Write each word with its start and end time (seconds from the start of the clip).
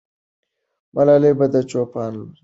ملالۍ 0.93 1.33
به 1.39 1.45
د 1.53 1.55
چوپان 1.69 2.11
لور 2.19 2.29
وي. 2.29 2.37